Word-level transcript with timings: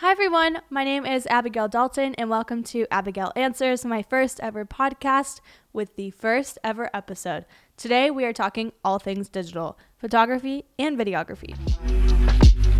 Hi, 0.00 0.12
everyone. 0.12 0.62
My 0.70 0.82
name 0.82 1.04
is 1.04 1.26
Abigail 1.26 1.68
Dalton, 1.68 2.14
and 2.14 2.30
welcome 2.30 2.62
to 2.62 2.86
Abigail 2.90 3.32
Answers, 3.36 3.84
my 3.84 4.02
first 4.02 4.40
ever 4.40 4.64
podcast 4.64 5.42
with 5.74 5.94
the 5.96 6.08
first 6.12 6.58
ever 6.64 6.88
episode. 6.94 7.44
Today, 7.76 8.10
we 8.10 8.24
are 8.24 8.32
talking 8.32 8.72
all 8.82 8.98
things 8.98 9.28
digital 9.28 9.78
photography 9.98 10.64
and 10.78 10.98
videography. 10.98 11.54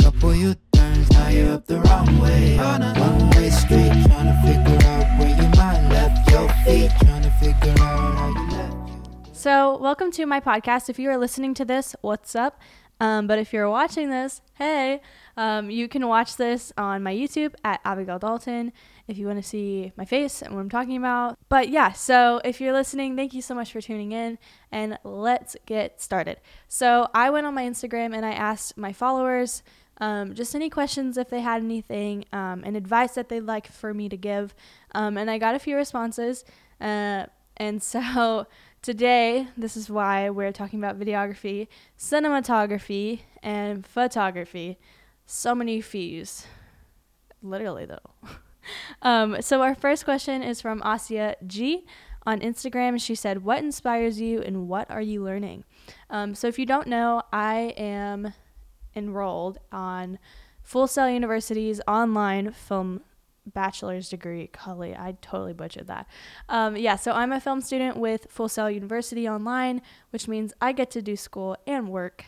Couple 0.03 0.35
you 0.35 0.54
turns, 0.72 1.11
now 1.11 1.29
you're 1.29 1.53
up 1.53 1.67
the 1.67 1.80
wrong 1.80 2.21
way. 2.21 2.59
On 2.59 2.80
a 2.80 2.95
one 2.98 3.29
way 3.32 3.50
street, 3.50 3.93
trying 4.07 4.25
to 4.25 4.41
figure 4.43 4.89
out 4.89 5.18
where 5.18 5.37
your 5.37 5.57
mind 5.57 5.91
left 5.91 6.30
your 6.30 6.48
feet. 6.64 6.91
Trying 7.02 7.23
to 7.25 7.30
figure 7.32 7.84
out 7.84 8.14
how 8.16 8.29
you 8.29 8.50
left. 8.57 9.37
So, 9.37 9.77
welcome 9.77 10.11
to 10.12 10.25
my 10.25 10.41
podcast. 10.41 10.89
If 10.89 10.98
you 10.98 11.11
are 11.11 11.18
listening 11.18 11.52
to 11.52 11.66
this, 11.66 11.95
what's 12.00 12.34
up? 12.34 12.59
Um, 13.00 13.27
but 13.27 13.39
if 13.39 13.52
you're 13.52 13.71
watching 13.71 14.11
this, 14.11 14.43
hey, 14.55 15.00
um, 15.36 15.70
you 15.70 15.88
can 15.88 16.06
watch 16.06 16.36
this 16.36 16.72
on 16.76 17.02
my 17.02 17.14
YouTube 17.14 17.54
at 17.64 17.80
Abigail 17.84 18.18
Dalton 18.18 18.72
if 19.08 19.18
you 19.18 19.26
want 19.26 19.43
to 19.43 19.48
see 19.48 19.93
my 19.96 20.04
face 20.04 20.43
and 20.43 20.54
what 20.54 20.61
I'm 20.61 20.68
talking 20.68 20.96
about. 20.96 21.36
But 21.48 21.68
yeah, 21.68 21.93
so 21.93 22.40
if 22.44 22.61
you're 22.61 22.72
listening, 22.72 23.16
thank 23.16 23.35
you 23.35 23.43
so 23.43 23.54
much 23.54 23.72
for 23.72 23.80
tuning 23.80 24.12
in 24.12 24.38
and 24.71 24.98
let's 25.04 25.57
get 25.66 26.00
started. 26.00 26.40
So 26.68 27.08
I 27.14 27.30
went 27.30 27.46
on 27.46 27.54
my 27.54 27.64
Instagram 27.64 28.14
and 28.14 28.24
I 28.24 28.32
asked 28.32 28.76
my 28.76 28.93
followers 28.93 29.62
um, 30.00 30.35
just 30.35 30.54
any 30.54 30.71
questions 30.71 31.18
if 31.18 31.29
they 31.29 31.40
had 31.40 31.62
anything 31.62 32.24
um, 32.33 32.62
and 32.64 32.77
advice 32.77 33.12
that 33.12 33.28
they'd 33.28 33.41
like 33.41 33.70
for 33.70 33.92
me 33.92 34.08
to 34.08 34.16
give. 34.16 34.55
Um, 34.94 35.19
and 35.19 35.30
I 35.30 35.38
got 35.38 35.55
a 35.55 35.58
few 35.58 35.77
responses. 35.77 36.44
Uh, 36.80 37.27
and 37.56 37.83
so 37.83 38.47
today, 38.83 39.48
this 39.56 39.77
is 39.77 39.91
why 39.91 40.30
we're 40.30 40.52
talking 40.52 40.78
about 40.78 40.98
videography, 40.98 41.69
cinematography, 41.98 43.20
and 43.42 43.86
photography. 43.86 44.78
So 45.33 45.55
many 45.55 45.80
fees. 45.80 46.44
Literally, 47.41 47.86
though. 47.86 48.11
um, 49.02 49.41
so, 49.41 49.62
our 49.62 49.77
first 49.77 50.05
question 50.05 50.42
is 50.42 50.61
from 50.61 50.83
Asia 50.84 51.36
G 51.46 51.86
on 52.27 52.41
Instagram. 52.41 53.00
She 53.00 53.14
said, 53.14 53.44
What 53.44 53.62
inspires 53.62 54.20
you 54.20 54.42
and 54.42 54.66
what 54.66 54.90
are 54.90 55.00
you 55.00 55.22
learning? 55.22 55.62
Um, 56.10 56.34
so, 56.34 56.48
if 56.48 56.58
you 56.58 56.66
don't 56.66 56.88
know, 56.88 57.22
I 57.32 57.74
am 57.77 58.34
enrolled 58.96 59.58
on 59.70 60.18
Full 60.64 60.88
Sail 60.88 61.08
University's 61.08 61.80
online 61.86 62.50
film 62.50 63.02
bachelor's 63.46 64.08
degree. 64.08 64.50
Golly, 64.66 64.96
I 64.96 65.16
totally 65.22 65.52
butchered 65.52 65.86
that. 65.86 66.08
Um, 66.48 66.77
yeah, 66.77 66.96
so 66.96 67.12
I'm 67.12 67.30
a 67.30 67.40
film 67.40 67.60
student 67.60 67.96
with 67.96 68.27
Full 68.30 68.48
Sail 68.48 68.68
University 68.68 69.28
online, 69.28 69.80
which 70.10 70.27
means 70.27 70.52
I 70.60 70.72
get 70.72 70.90
to 70.90 71.00
do 71.00 71.14
school 71.14 71.56
and 71.68 71.88
work 71.88 72.24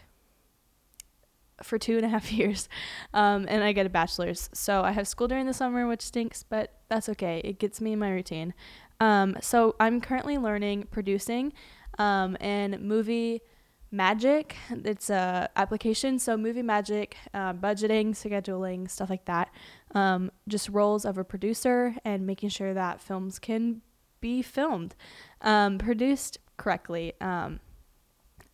for 1.62 1.78
two 1.78 1.96
and 1.96 2.04
a 2.04 2.08
half 2.08 2.32
years, 2.32 2.68
um, 3.14 3.46
and 3.48 3.62
I 3.64 3.72
get 3.72 3.86
a 3.86 3.90
bachelor's. 3.90 4.50
So 4.52 4.82
I 4.82 4.92
have 4.92 5.08
school 5.08 5.28
during 5.28 5.46
the 5.46 5.54
summer, 5.54 5.86
which 5.86 6.02
stinks, 6.02 6.42
but 6.42 6.72
that's 6.88 7.08
okay. 7.10 7.40
It 7.44 7.58
gets 7.58 7.80
me 7.80 7.92
in 7.92 7.98
my 7.98 8.10
routine. 8.10 8.54
Um, 9.00 9.36
so 9.40 9.74
I'm 9.80 10.00
currently 10.00 10.38
learning 10.38 10.86
producing 10.90 11.52
um, 11.98 12.36
and 12.40 12.80
movie 12.80 13.42
magic. 13.90 14.56
It's 14.70 15.10
a 15.10 15.48
application. 15.54 16.18
So 16.18 16.36
movie 16.36 16.62
magic, 16.62 17.16
uh, 17.34 17.52
budgeting, 17.52 18.10
scheduling, 18.10 18.90
stuff 18.90 19.10
like 19.10 19.26
that. 19.26 19.50
Um, 19.94 20.32
just 20.48 20.68
roles 20.68 21.04
of 21.04 21.18
a 21.18 21.24
producer 21.24 21.94
and 22.04 22.26
making 22.26 22.48
sure 22.48 22.74
that 22.74 23.00
films 23.00 23.38
can 23.38 23.82
be 24.20 24.40
filmed, 24.40 24.94
um, 25.42 25.78
produced 25.78 26.38
correctly. 26.56 27.12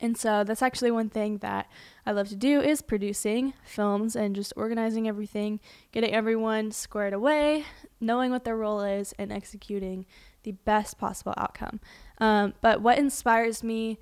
And 0.00 0.16
so 0.16 0.44
that's 0.44 0.62
actually 0.62 0.90
one 0.90 1.08
thing 1.08 1.38
that 1.38 1.68
I 2.06 2.12
love 2.12 2.28
to 2.28 2.36
do 2.36 2.60
is 2.60 2.82
producing 2.82 3.54
films 3.64 4.14
and 4.14 4.34
just 4.34 4.52
organizing 4.56 5.08
everything, 5.08 5.60
getting 5.90 6.12
everyone 6.12 6.70
squared 6.70 7.12
away, 7.12 7.64
knowing 8.00 8.30
what 8.30 8.44
their 8.44 8.56
role 8.56 8.80
is, 8.80 9.12
and 9.18 9.32
executing 9.32 10.06
the 10.44 10.52
best 10.52 10.98
possible 10.98 11.34
outcome. 11.36 11.80
Um, 12.18 12.54
but 12.60 12.80
what 12.80 12.98
inspires 12.98 13.64
me, 13.64 13.98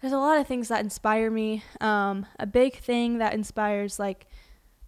there's 0.00 0.14
a 0.14 0.18
lot 0.18 0.38
of 0.38 0.46
things 0.46 0.68
that 0.68 0.82
inspire 0.82 1.30
me. 1.30 1.62
Um, 1.80 2.26
a 2.38 2.46
big 2.46 2.76
thing 2.76 3.18
that 3.18 3.34
inspires 3.34 3.98
like 3.98 4.26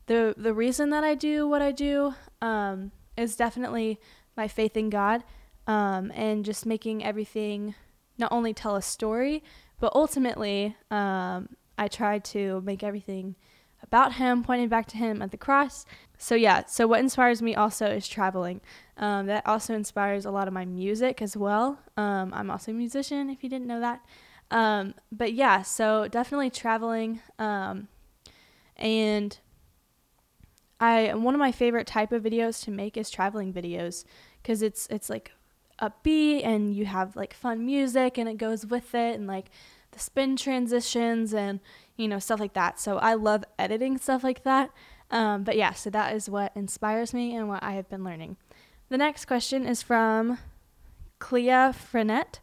the 0.07 0.35
the 0.37 0.55
reason 0.55 0.91
that 0.91 1.05
I 1.05 1.15
do 1.15 1.47
what 1.47 1.63
I 1.63 1.73
do 1.73 2.15
um, 2.41 2.93
is 3.17 3.37
definitely 3.37 4.01
my 4.37 4.49
faith 4.49 4.77
in 4.77 4.91
God 4.91 5.25
um, 5.67 6.13
and 6.15 6.45
just 6.45 6.65
making 6.65 7.05
everything 7.05 7.75
not 8.19 8.33
only 8.33 8.55
tell 8.55 8.77
a 8.77 8.83
story 8.83 9.43
but 9.81 9.93
ultimately, 9.95 10.77
um, 10.91 11.51
I 11.79 11.89
tried 11.89 12.25
to 12.27 12.61
make 12.63 12.83
everything 12.83 13.37
about 13.83 14.15
him, 14.15 14.43
pointing 14.43 14.69
back 14.69 14.87
to 14.89 14.97
him 14.97 15.23
at 15.23 15.31
the 15.31 15.37
cross. 15.37 15.85
So, 16.19 16.35
yeah, 16.35 16.65
so 16.67 16.87
what 16.87 17.01
inspires 17.01 17.43
me 17.43 17.55
also 17.55 17.87
is 17.87 18.09
traveling. 18.09 18.61
Um, 18.97 19.27
that 19.27 19.47
also 19.47 19.75
inspires 19.75 20.25
a 20.25 20.31
lot 20.31 20.49
of 20.49 20.55
my 20.55 20.65
music 20.65 21.21
as 21.21 21.37
well. 21.37 21.79
Um, 21.97 22.33
I'm 22.35 22.51
also 22.51 22.73
a 22.73 22.75
musician, 22.75 23.29
if 23.29 23.43
you 23.43 23.51
didn't 23.51 23.67
know 23.67 23.81
that. 23.81 24.01
Um, 24.51 24.95
but 25.13 25.35
yeah, 25.35 25.63
so 25.63 26.09
definitely 26.09 26.51
traveling. 26.51 27.21
Um, 27.39 27.89
and 28.77 29.39
I 30.79 31.15
one 31.15 31.35
of 31.35 31.39
my 31.39 31.53
favorite 31.53 31.87
type 31.87 32.13
of 32.13 32.23
videos 32.23 32.63
to 32.65 32.71
make 32.71 32.97
is 32.97 33.11
traveling 33.11 33.53
videos 33.53 34.05
because 34.43 34.63
it's 34.63 34.87
it's 34.89 35.09
like 35.09 35.33
upbeat 35.81 36.45
and 36.45 36.75
you 36.75 36.87
have 36.87 37.17
like 37.17 37.35
fun 37.35 37.65
music 37.65 38.19
and 38.19 38.29
it 38.29 38.39
goes 38.39 38.67
with 38.67 38.95
it 38.95 39.17
and 39.17 39.27
like 39.27 39.51
the 39.93 39.99
spin 39.99 40.37
transitions 40.37 41.35
and 41.35 41.61
you 41.97 42.09
know 42.09 42.19
stuff 42.19 42.41
like 42.41 42.55
that. 42.55 42.79
So 42.81 42.99
i 42.99 43.15
love 43.15 43.45
editing 43.59 43.99
stuff 43.99 44.25
like 44.25 44.45
that. 44.45 44.71
Um, 45.11 45.45
but 45.45 45.57
yeah 45.57 45.73
so 45.73 45.91
that 45.91 46.15
is 46.15 46.29
what 46.29 46.53
inspires 46.55 47.15
me 47.15 47.35
and 47.37 47.49
what 47.49 47.63
i 47.63 47.73
have 47.73 47.89
been 47.89 48.05
learning. 48.05 48.37
The 48.89 48.99
next 48.99 49.27
question 49.27 49.67
is 49.67 49.83
from 49.83 50.39
clea 51.19 51.73
frenet 51.73 52.41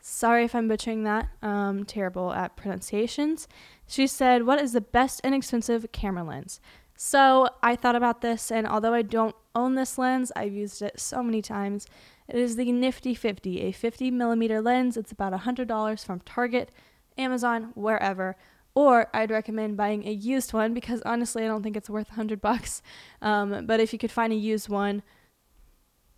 sorry 0.00 0.44
if 0.44 0.54
i'm 0.54 0.68
butchering 0.68 1.04
that. 1.04 1.28
Um, 1.42 1.84
terrible 1.84 2.32
at 2.32 2.56
pronunciations. 2.56 3.48
She 3.86 4.06
said 4.06 4.44
what 4.44 4.60
is 4.60 4.72
the 4.72 4.80
best 4.80 5.20
inexpensive 5.24 5.90
camera 5.92 6.24
lens? 6.24 6.60
So 6.96 7.48
i 7.62 7.76
thought 7.76 7.96
about 7.96 8.20
this 8.22 8.50
and 8.50 8.66
although 8.66 8.94
i 8.94 9.02
don't 9.02 9.36
own 9.54 9.74
this 9.74 9.98
lens 9.98 10.30
i've 10.36 10.52
used 10.52 10.82
it 10.82 10.98
so 10.98 11.22
many 11.22 11.42
times 11.42 11.86
it 12.28 12.36
is 12.36 12.56
the 12.56 12.70
Nifty 12.70 13.14
50, 13.14 13.60
a 13.62 13.72
50 13.72 14.10
millimeter 14.10 14.60
lens. 14.60 14.96
It's 14.96 15.12
about 15.12 15.32
$100 15.32 16.04
from 16.04 16.20
Target, 16.20 16.70
Amazon, 17.16 17.72
wherever. 17.74 18.36
Or 18.74 19.08
I'd 19.14 19.30
recommend 19.30 19.76
buying 19.76 20.06
a 20.06 20.12
used 20.12 20.52
one 20.52 20.74
because 20.74 21.00
honestly, 21.06 21.44
I 21.44 21.48
don't 21.48 21.62
think 21.62 21.76
it's 21.76 21.90
worth 21.90 22.10
100 22.10 22.40
bucks. 22.40 22.82
Um, 23.22 23.66
but 23.66 23.80
if 23.80 23.92
you 23.92 23.98
could 23.98 24.12
find 24.12 24.32
a 24.32 24.36
used 24.36 24.68
one, 24.68 25.02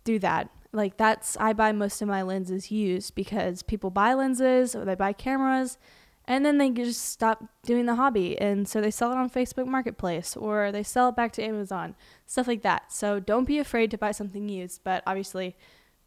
do 0.03 0.19
that. 0.19 0.49
Like 0.73 0.97
that's 0.97 1.35
I 1.37 1.53
buy 1.53 1.71
most 1.71 2.01
of 2.01 2.07
my 2.07 2.21
lenses 2.21 2.71
used 2.71 3.15
because 3.15 3.63
people 3.63 3.89
buy 3.89 4.13
lenses 4.13 4.75
or 4.75 4.85
they 4.85 4.95
buy 4.95 5.13
cameras 5.13 5.77
and 6.25 6.45
then 6.45 6.59
they 6.59 6.69
just 6.69 7.09
stop 7.09 7.43
doing 7.63 7.87
the 7.87 7.95
hobby 7.95 8.39
and 8.39 8.67
so 8.67 8.79
they 8.79 8.91
sell 8.91 9.11
it 9.11 9.17
on 9.17 9.29
Facebook 9.29 9.65
Marketplace 9.65 10.37
or 10.37 10.71
they 10.71 10.83
sell 10.83 11.09
it 11.09 11.15
back 11.15 11.33
to 11.33 11.43
Amazon, 11.43 11.95
stuff 12.25 12.47
like 12.47 12.61
that. 12.61 12.91
So 12.91 13.19
don't 13.19 13.45
be 13.45 13.59
afraid 13.59 13.91
to 13.91 13.97
buy 13.97 14.11
something 14.11 14.47
used, 14.47 14.81
but 14.83 15.03
obviously 15.05 15.57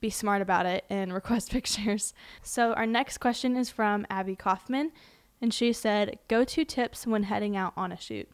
be 0.05 0.11
smart 0.11 0.43
about 0.43 0.67
it 0.67 0.85
and 0.91 1.15
request 1.21 1.51
pictures. 1.51 2.13
So, 2.43 2.75
our 2.75 2.87
next 2.87 3.19
question 3.19 3.57
is 3.57 3.71
from 3.71 4.07
Abby 4.11 4.37
Kaufman, 4.37 4.93
and 5.41 5.53
she 5.53 5.73
said, 5.73 6.19
Go 6.29 6.45
to 6.45 6.65
tips 6.65 7.07
when 7.07 7.23
heading 7.25 7.57
out 7.57 7.73
on 7.75 7.91
a 7.91 7.99
shoot. 7.99 8.29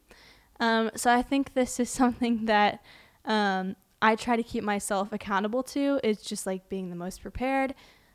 Um, 0.58 0.90
so, 0.96 1.12
I 1.12 1.22
think 1.22 1.54
this 1.54 1.78
is 1.78 1.88
something 2.02 2.46
that 2.46 2.82
um, 3.24 3.76
I 4.02 4.16
try 4.16 4.34
to 4.36 4.42
keep 4.42 4.64
myself 4.64 5.12
accountable 5.12 5.62
to. 5.74 6.00
It's 6.02 6.24
just 6.24 6.44
like 6.44 6.68
being 6.68 6.90
the 6.90 6.96
most 6.96 7.22
prepared, 7.22 7.74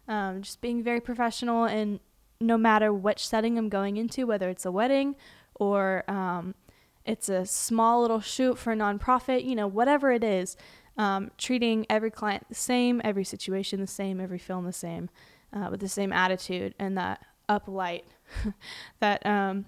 um, 0.10 0.42
just 0.42 0.60
being 0.60 0.84
very 0.84 1.00
professional, 1.00 1.64
and 1.64 2.02
no 2.42 2.58
matter 2.58 2.92
which 2.92 3.26
setting 3.26 3.58
I'm 3.58 3.70
going 3.70 3.96
into, 3.96 4.28
whether 4.28 4.50
it's 4.50 4.66
a 4.66 4.72
wedding 4.72 5.16
or 5.58 6.04
um, 6.10 6.54
it's 7.06 7.30
a 7.30 7.46
small 7.46 8.02
little 8.02 8.20
shoot 8.20 8.58
for 8.58 8.74
a 8.74 8.76
nonprofit, 8.76 9.46
you 9.46 9.56
know, 9.56 9.68
whatever 9.68 10.12
it 10.12 10.24
is, 10.24 10.58
um, 10.98 11.32
treating 11.38 11.86
every 11.90 12.12
client 12.12 12.46
the 12.50 12.56
same, 12.56 13.02
every 13.04 13.24
situation 13.24 13.80
the 13.82 13.88
same, 13.88 14.20
every 14.20 14.38
film 14.38 14.66
the 14.66 14.74
same, 14.74 15.10
uh, 15.54 15.68
with 15.72 15.80
the 15.80 15.90
same 15.90 16.14
attitude 16.14 16.74
and 16.80 16.98
that 16.98 17.26
uplight, 17.50 18.04
that 19.00 19.26
um, 19.26 19.66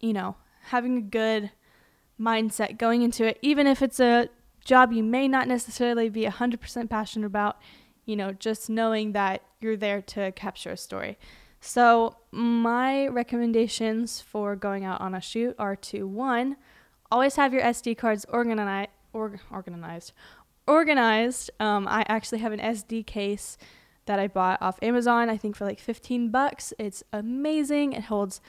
you 0.00 0.12
know, 0.12 0.36
having 0.64 0.98
a 0.98 1.02
good 1.02 1.50
mindset 2.20 2.78
going 2.78 3.02
into 3.02 3.24
it, 3.26 3.38
even 3.42 3.66
if 3.66 3.82
it's 3.82 4.00
a 4.00 4.28
job 4.64 4.92
you 4.92 5.02
may 5.02 5.26
not 5.26 5.48
necessarily 5.48 6.08
be 6.08 6.24
100% 6.24 6.88
passionate 6.88 7.26
about, 7.26 7.58
you 8.04 8.16
know, 8.16 8.32
just 8.32 8.70
knowing 8.70 9.12
that 9.12 9.42
you're 9.60 9.76
there 9.76 10.00
to 10.02 10.32
capture 10.32 10.70
a 10.70 10.76
story. 10.76 11.18
So, 11.60 12.16
my 12.32 13.06
recommendations 13.06 14.20
for 14.20 14.56
going 14.56 14.84
out 14.84 15.00
on 15.00 15.14
a 15.14 15.20
shoot 15.20 15.54
are 15.58 15.76
to 15.76 16.06
one, 16.06 16.56
always 17.10 17.36
have 17.36 17.52
your 17.52 17.62
SD 17.62 17.96
cards 17.96 18.26
organized 18.28 18.90
or, 19.12 19.40
organized. 19.50 20.12
Organized. 20.66 21.50
Um, 21.60 21.88
I 21.88 22.04
actually 22.08 22.38
have 22.38 22.52
an 22.52 22.60
SD 22.60 23.06
case 23.06 23.58
that 24.06 24.18
I 24.18 24.26
bought 24.28 24.60
off 24.60 24.78
Amazon. 24.82 25.30
I 25.30 25.36
think 25.36 25.56
for 25.56 25.64
like 25.64 25.80
15 25.80 26.30
bucks. 26.30 26.72
It's 26.78 27.02
amazing. 27.12 27.92
It 27.92 28.04
holds 28.04 28.40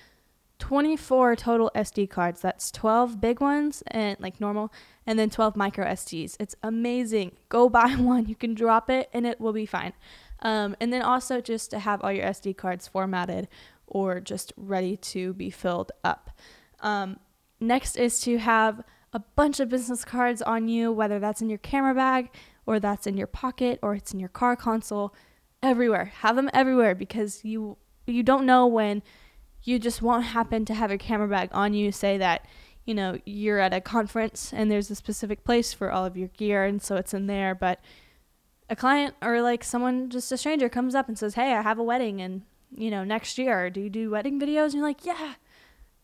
24 0.59 1.35
total 1.35 1.71
SD 1.75 2.09
cards. 2.09 2.41
That's 2.41 2.71
12 2.71 3.19
big 3.19 3.41
ones 3.41 3.83
and 3.87 4.17
like 4.19 4.39
normal, 4.39 4.71
and 5.05 5.19
then 5.19 5.29
12 5.29 5.55
micro 5.55 5.85
SDs. 5.85 6.37
It's 6.39 6.55
amazing. 6.63 7.33
Go 7.49 7.69
buy 7.81 7.95
one. 7.95 8.27
You 8.27 8.35
can 8.35 8.53
drop 8.53 8.89
it 8.89 9.09
and 9.13 9.25
it 9.25 9.39
will 9.39 9.53
be 9.53 9.65
fine. 9.65 9.93
Um, 10.41 10.75
and 10.79 10.91
then 10.91 11.01
also 11.01 11.41
just 11.41 11.71
to 11.71 11.79
have 11.79 12.01
all 12.01 12.11
your 12.11 12.25
SD 12.25 12.57
cards 12.57 12.87
formatted 12.87 13.47
or 13.87 14.19
just 14.19 14.53
ready 14.57 14.97
to 14.97 15.33
be 15.33 15.49
filled 15.49 15.91
up. 16.03 16.31
Um, 16.81 17.19
next 17.59 17.95
is 17.95 18.19
to 18.21 18.37
have 18.37 18.83
a 19.13 19.19
bunch 19.19 19.59
of 19.59 19.69
business 19.69 20.03
cards 20.03 20.41
on 20.41 20.67
you, 20.67 20.91
whether 20.91 21.19
that's 21.19 21.41
in 21.41 21.49
your 21.49 21.59
camera 21.59 21.93
bag 21.93 22.31
or 22.65 22.79
that's 22.79 23.05
in 23.05 23.15
your 23.15 23.27
pocket 23.27 23.79
or 23.81 23.93
it's 23.93 24.13
in 24.13 24.19
your 24.19 24.29
car 24.29 24.55
console, 24.55 25.13
everywhere. 25.61 26.05
Have 26.05 26.35
them 26.35 26.49
everywhere 26.53 26.95
because 26.95 27.45
you 27.45 27.77
you 28.05 28.23
don't 28.23 28.45
know 28.45 28.67
when 28.67 29.01
you 29.63 29.79
just 29.79 30.01
won't 30.01 30.25
happen 30.25 30.65
to 30.65 30.73
have 30.73 30.91
a 30.91 30.97
camera 30.97 31.27
bag 31.27 31.49
on 31.53 31.73
you. 31.73 31.91
Say 31.91 32.17
that 32.17 32.45
you 32.85 32.93
know 32.93 33.17
you're 33.25 33.59
at 33.59 33.73
a 33.73 33.79
conference 33.79 34.51
and 34.51 34.69
there's 34.69 34.91
a 34.91 34.95
specific 34.95 35.43
place 35.43 35.73
for 35.73 35.91
all 35.91 36.05
of 36.05 36.17
your 36.17 36.29
gear, 36.29 36.65
and 36.65 36.81
so 36.81 36.95
it's 36.95 37.13
in 37.13 37.27
there, 37.27 37.53
but 37.55 37.79
a 38.69 38.75
client 38.75 39.15
or 39.21 39.41
like 39.41 39.63
someone 39.63 40.09
just 40.09 40.31
a 40.31 40.37
stranger 40.37 40.69
comes 40.69 40.95
up 40.95 41.07
and 41.07 41.17
says, 41.17 41.35
"Hey, 41.35 41.53
I 41.53 41.61
have 41.61 41.79
a 41.79 41.83
wedding 41.83 42.21
and 42.21 42.41
you 42.75 42.89
know 42.89 43.03
next 43.03 43.37
year. 43.37 43.69
Do 43.69 43.79
you 43.81 43.89
do 43.89 44.09
wedding 44.09 44.39
videos?" 44.39 44.65
And 44.65 44.75
you're 44.75 44.83
like, 44.83 45.05
"Yeah, 45.05 45.35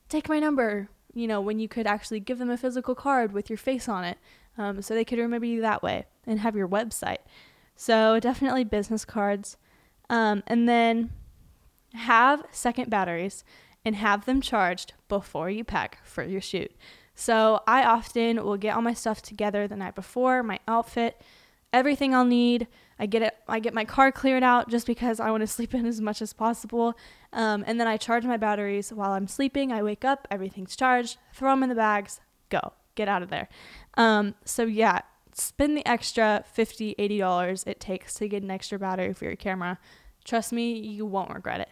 take 0.10 0.30
my 0.30 0.40
number." 0.40 0.90
You 1.14 1.28
know 1.28 1.42
when 1.42 1.60
you 1.60 1.68
could 1.68 1.88
actually 1.88 2.20
give 2.20 2.38
them 2.38 2.50
a 2.50 2.58
physical 2.58 2.96
card 2.96 3.32
with 3.34 3.50
your 3.50 3.58
face 3.58 3.90
on 3.90 4.04
it, 4.04 4.18
um, 4.58 4.82
so 4.82 4.94
they 4.94 5.06
could 5.06 5.20
remember 5.20 5.46
you 5.46 5.62
that 5.62 5.84
way 5.84 6.06
and 6.28 6.40
have 6.40 6.56
your 6.56 6.68
website. 6.68 7.20
So 7.76 8.20
definitely 8.20 8.64
business 8.64 9.06
cards, 9.06 9.58
um, 10.10 10.44
and 10.48 10.68
then 10.68 11.12
have 11.94 12.44
second 12.52 12.90
batteries 12.90 13.44
and 13.84 13.96
have 13.96 14.26
them 14.26 14.42
charged 14.42 14.94
before 15.08 15.50
you 15.50 15.64
pack 15.64 16.00
for 16.04 16.24
your 16.24 16.42
shoot. 16.42 16.72
So 17.16 17.62
I 17.68 17.84
often 17.84 18.44
will 18.44 18.58
get 18.58 18.76
all 18.76 18.82
my 18.82 18.94
stuff 18.94 19.22
together 19.22 19.68
the 19.68 19.76
night 19.76 19.96
before, 19.96 20.44
my 20.44 20.60
outfit 20.68 21.22
everything 21.74 22.14
I'll 22.14 22.26
need. 22.26 22.68
I 22.98 23.06
get 23.06 23.22
it. 23.22 23.36
I 23.48 23.60
get 23.60 23.74
my 23.74 23.86
car 23.86 24.12
cleared 24.12 24.44
out 24.44 24.70
just 24.70 24.86
because 24.86 25.20
I 25.20 25.32
want 25.32 25.42
to 25.42 25.48
sleep 25.56 25.74
in 25.74 25.86
as 25.86 26.02
much 26.02 26.22
as 26.22 26.34
possible. 26.34 26.96
Um, 27.32 27.64
and 27.68 27.80
then 27.80 27.88
I 27.88 27.98
charge 27.98 28.26
my 28.26 28.38
batteries 28.38 28.92
while 28.92 29.12
I'm 29.12 29.28
sleeping. 29.28 29.72
I 29.72 29.84
wake 29.84 30.04
up, 30.04 30.28
everything's 30.30 30.76
charged. 30.76 31.18
Throw 31.34 31.52
them 31.52 31.64
in 31.64 31.70
the 31.70 31.76
bags. 31.76 32.20
Go. 32.50 32.74
Get 32.96 33.08
out 33.08 33.24
of 33.24 33.30
there. 33.30 33.48
Um, 33.96 34.36
so 34.44 34.64
yeah, 34.66 35.02
spend 35.34 35.78
the 35.78 35.88
extra 35.88 36.44
50 36.52 36.96
80 36.98 37.18
dollars 37.18 37.64
it 37.66 37.80
takes 37.80 38.16
to 38.16 38.28
get 38.28 38.44
an 38.44 38.52
extra 38.52 38.78
battery 38.78 39.14
for 39.14 39.26
your 39.26 39.36
camera. 39.38 39.80
Trust 40.26 40.52
me, 40.52 40.74
you 40.74 41.06
won't 41.06 41.34
regret 41.34 41.62
it. 41.62 41.70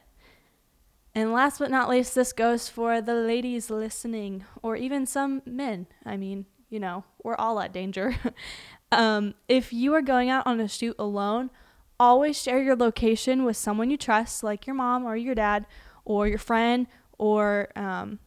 And 1.13 1.33
last 1.33 1.59
but 1.59 1.71
not 1.71 1.89
least, 1.89 2.13
this 2.13 2.31
goes 2.31 2.69
for 2.69 3.01
the 3.01 3.15
ladies 3.15 3.71
listening, 3.71 4.45
or 4.61 4.75
even 4.75 5.07
some 5.07 5.41
men. 5.45 5.87
I 6.05 6.15
mean, 6.15 6.45
you 6.69 6.79
know, 6.79 7.05
we're 7.23 7.35
all 7.35 7.59
at 7.59 7.73
danger. 7.73 8.15
Um, 8.91 9.33
if 9.47 9.73
you 9.73 9.93
are 9.93 10.01
going 10.01 10.29
out 10.29 10.47
on 10.47 10.59
a 10.59 10.67
shoot 10.67 10.95
alone, 10.97 11.49
always 11.99 12.41
share 12.41 12.61
your 12.61 12.75
location 12.75 13.43
with 13.43 13.57
someone 13.57 13.89
you 13.89 13.97
trust, 13.97 14.43
like 14.43 14.67
your 14.67 14.75
mom 14.75 15.05
or 15.05 15.15
your 15.15 15.35
dad 15.35 15.65
or 16.05 16.27
your 16.27 16.37
friend 16.37 16.87
or 17.17 17.69
um, 17.75 18.19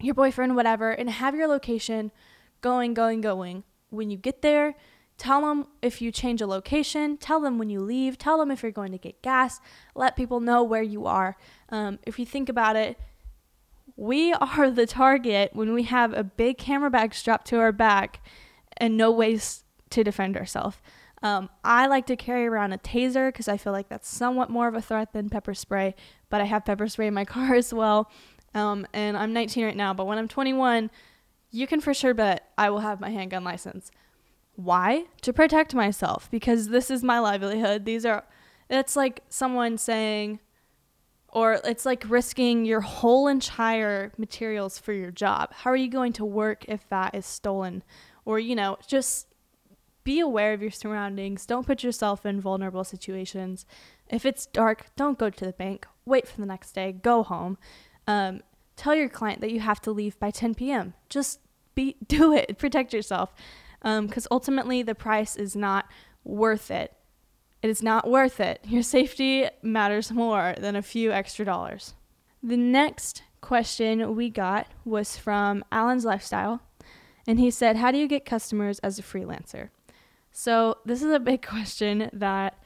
your 0.00 0.14
boyfriend, 0.14 0.54
whatever, 0.54 0.90
and 0.90 1.10
have 1.10 1.34
your 1.34 1.48
location 1.48 2.12
going, 2.60 2.94
going, 2.94 3.20
going. 3.20 3.64
When 3.90 4.10
you 4.10 4.16
get 4.16 4.42
there, 4.42 4.76
tell 5.18 5.40
them 5.42 5.66
if 5.82 6.02
you 6.02 6.12
change 6.12 6.40
a 6.40 6.46
location, 6.46 7.16
tell 7.16 7.40
them 7.40 7.58
when 7.58 7.70
you 7.70 7.80
leave, 7.80 8.18
tell 8.18 8.38
them 8.38 8.50
if 8.50 8.62
you're 8.62 8.72
going 8.72 8.92
to 8.92 8.98
get 8.98 9.22
gas, 9.22 9.60
let 9.94 10.16
people 10.16 10.40
know 10.40 10.62
where 10.62 10.82
you 10.82 11.06
are. 11.06 11.36
Um, 11.70 11.98
if 12.06 12.18
you 12.18 12.26
think 12.26 12.48
about 12.48 12.76
it, 12.76 12.98
we 13.96 14.32
are 14.40 14.70
the 14.70 14.86
target 14.86 15.50
when 15.54 15.72
we 15.72 15.84
have 15.84 16.12
a 16.12 16.24
big 16.24 16.58
camera 16.58 16.90
bag 16.90 17.14
strapped 17.14 17.46
to 17.48 17.58
our 17.58 17.72
back 17.72 18.20
and 18.76 18.96
no 18.96 19.10
ways 19.10 19.64
to 19.90 20.04
defend 20.04 20.36
ourselves. 20.36 20.78
Um, 21.22 21.48
I 21.64 21.86
like 21.86 22.06
to 22.06 22.16
carry 22.16 22.46
around 22.46 22.72
a 22.72 22.78
taser 22.78 23.28
because 23.28 23.48
I 23.48 23.56
feel 23.56 23.72
like 23.72 23.88
that's 23.88 24.08
somewhat 24.08 24.50
more 24.50 24.68
of 24.68 24.74
a 24.74 24.82
threat 24.82 25.12
than 25.12 25.30
pepper 25.30 25.54
spray, 25.54 25.94
but 26.28 26.40
I 26.40 26.44
have 26.44 26.64
pepper 26.64 26.88
spray 26.88 27.06
in 27.06 27.14
my 27.14 27.24
car 27.36 27.54
as 27.54 27.72
well. 27.72 28.10
Um, 28.54 28.86
and 28.92 29.16
I'm 29.16 29.32
19 29.32 29.64
right 29.64 29.76
now, 29.76 29.94
but 29.94 30.06
when 30.06 30.18
I'm 30.18 30.28
21, 30.28 30.90
you 31.50 31.66
can 31.66 31.80
for 31.80 31.94
sure 31.94 32.14
bet 32.14 32.50
I 32.56 32.70
will 32.70 32.80
have 32.80 33.00
my 33.00 33.10
handgun 33.10 33.44
license. 33.44 33.90
Why? 34.54 35.04
To 35.22 35.32
protect 35.32 35.74
myself 35.74 36.30
because 36.30 36.68
this 36.68 36.90
is 36.90 37.02
my 37.02 37.18
livelihood. 37.18 37.84
These 37.84 38.06
are, 38.06 38.24
it's 38.70 38.96
like 38.96 39.22
someone 39.28 39.78
saying, 39.78 40.40
or 41.28 41.60
it's 41.64 41.84
like 41.84 42.04
risking 42.08 42.64
your 42.64 42.80
whole 42.80 43.28
entire 43.28 44.12
materials 44.16 44.78
for 44.78 44.92
your 44.92 45.10
job. 45.10 45.52
How 45.52 45.70
are 45.70 45.76
you 45.76 45.90
going 45.90 46.14
to 46.14 46.24
work 46.24 46.64
if 46.66 46.88
that 46.88 47.14
is 47.14 47.26
stolen 47.26 47.82
or 48.26 48.38
you 48.38 48.54
know 48.54 48.76
just 48.86 49.28
be 50.04 50.20
aware 50.20 50.52
of 50.52 50.60
your 50.60 50.70
surroundings. 50.70 51.46
Don't 51.46 51.66
put 51.66 51.82
yourself 51.82 52.26
in 52.26 52.40
vulnerable 52.40 52.84
situations. 52.84 53.64
If 54.10 54.26
it's 54.26 54.44
dark 54.44 54.94
don't 54.96 55.18
go 55.18 55.30
to 55.30 55.44
the 55.46 55.52
bank. 55.52 55.86
Wait 56.04 56.28
for 56.28 56.38
the 56.38 56.46
next 56.46 56.72
day. 56.72 56.92
Go 56.92 57.22
home. 57.22 57.56
Um, 58.06 58.42
tell 58.76 58.94
your 58.94 59.08
client 59.08 59.40
that 59.40 59.50
you 59.50 59.60
have 59.60 59.80
to 59.80 59.90
leave 59.90 60.18
by 60.18 60.30
10 60.30 60.54
p.m 60.54 60.92
just 61.08 61.40
be 61.74 61.96
do 62.06 62.32
it. 62.32 62.58
Protect 62.58 62.92
yourself. 62.92 63.32
Because 63.80 64.26
um, 64.26 64.28
ultimately 64.32 64.82
the 64.82 64.94
price 64.96 65.36
is 65.36 65.54
not 65.54 65.86
worth 66.24 66.70
it. 66.70 66.92
It 67.62 67.70
is 67.70 67.82
not 67.82 68.08
worth 68.08 68.40
it. 68.40 68.60
Your 68.64 68.82
safety 68.82 69.46
matters 69.62 70.10
more 70.10 70.54
than 70.58 70.74
a 70.76 70.82
few 70.82 71.12
extra 71.12 71.44
dollars. 71.44 71.94
The 72.42 72.56
next 72.56 73.22
question 73.40 74.16
we 74.16 74.30
got 74.30 74.66
was 74.84 75.16
from 75.16 75.64
alan's 75.70 76.04
lifestyle 76.04 76.62
and 77.26 77.38
he 77.40 77.50
said, 77.50 77.76
How 77.76 77.90
do 77.90 77.98
you 77.98 78.08
get 78.08 78.24
customers 78.24 78.78
as 78.80 78.98
a 78.98 79.02
freelancer? 79.02 79.70
So, 80.32 80.78
this 80.84 81.02
is 81.02 81.12
a 81.12 81.20
big 81.20 81.42
question 81.46 82.10
that 82.12 82.58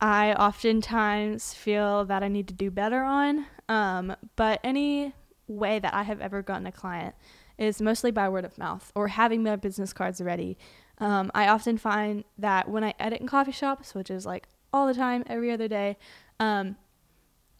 I 0.00 0.32
oftentimes 0.34 1.54
feel 1.54 2.04
that 2.04 2.22
I 2.22 2.28
need 2.28 2.48
to 2.48 2.54
do 2.54 2.70
better 2.70 3.02
on. 3.02 3.46
Um, 3.68 4.14
but 4.36 4.60
any 4.62 5.14
way 5.46 5.78
that 5.78 5.92
I 5.94 6.02
have 6.02 6.20
ever 6.20 6.42
gotten 6.42 6.66
a 6.66 6.72
client 6.72 7.14
is 7.58 7.82
mostly 7.82 8.10
by 8.10 8.28
word 8.28 8.44
of 8.44 8.56
mouth 8.56 8.92
or 8.94 9.08
having 9.08 9.42
my 9.42 9.56
business 9.56 9.92
cards 9.92 10.20
ready. 10.20 10.56
Um, 10.98 11.30
I 11.34 11.48
often 11.48 11.76
find 11.78 12.24
that 12.38 12.68
when 12.68 12.84
I 12.84 12.94
edit 12.98 13.20
in 13.20 13.26
coffee 13.26 13.52
shops, 13.52 13.94
which 13.94 14.10
is 14.10 14.24
like 14.24 14.46
all 14.72 14.86
the 14.86 14.94
time, 14.94 15.24
every 15.26 15.50
other 15.50 15.68
day, 15.68 15.96
um, 16.38 16.76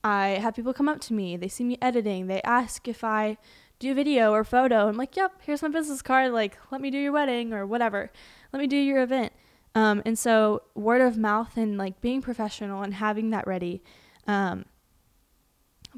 I 0.05 0.29
have 0.41 0.55
people 0.55 0.73
come 0.73 0.89
up 0.89 1.01
to 1.03 1.15
me. 1.15 1.37
They 1.37 1.49
see 1.49 1.65
me 1.65 1.77
editing. 1.83 2.29
They 2.29 2.41
ask 2.43 2.87
if 2.87 3.03
I 3.03 3.37
do 3.79 3.95
video 3.95 4.33
or 4.33 4.45
photo. 4.45 4.89
I'm 4.89 4.97
like, 4.97 5.17
yep, 5.17 5.33
here's 5.41 5.63
my 5.63 5.69
business 5.69 6.03
card. 6.03 6.33
Like, 6.33 6.59
let 6.71 6.81
me 6.81 6.91
do 6.91 6.99
your 6.99 7.13
wedding 7.13 7.53
or 7.53 7.67
whatever. 7.67 8.11
Let 8.53 8.61
me 8.61 8.67
do 8.67 8.77
your 8.77 9.03
event. 9.03 9.33
Um, 9.75 10.03
and 10.05 10.19
so 10.19 10.63
word 10.75 11.01
of 11.01 11.17
mouth 11.17 11.57
and 11.57 11.79
like 11.79 12.01
being 12.01 12.21
professional 12.23 12.83
and 12.83 12.95
having 12.95 13.31
that 13.31 13.47
ready. 13.47 13.83
Um, 14.27 14.65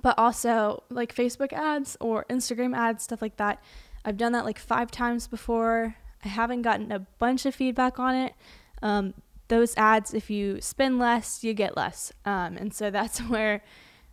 but 0.00 0.18
also 0.18 0.84
like 0.90 1.14
Facebook 1.14 1.52
ads 1.52 1.96
or 2.00 2.24
Instagram 2.28 2.76
ads, 2.76 3.04
stuff 3.04 3.22
like 3.22 3.36
that. 3.36 3.62
I've 4.04 4.16
done 4.16 4.32
that 4.32 4.44
like 4.44 4.58
five 4.58 4.90
times 4.90 5.26
before. 5.26 5.96
I 6.24 6.28
haven't 6.28 6.62
gotten 6.62 6.92
a 6.92 6.98
bunch 6.98 7.46
of 7.46 7.54
feedback 7.54 7.98
on 7.98 8.14
it. 8.14 8.34
Um, 8.82 9.14
those 9.48 9.74
ads, 9.76 10.14
if 10.14 10.30
you 10.30 10.60
spend 10.60 10.98
less, 10.98 11.42
you 11.42 11.54
get 11.54 11.76
less. 11.76 12.12
Um, 12.24 12.56
and 12.56 12.72
so 12.72 12.90
that's 12.90 13.18
where 13.28 13.62